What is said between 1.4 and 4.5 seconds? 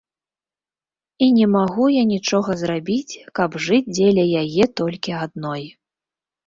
магу я нічога зрабіць, каб жыць дзеля